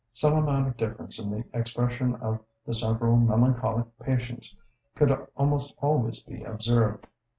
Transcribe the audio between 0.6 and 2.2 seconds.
of difference in the expression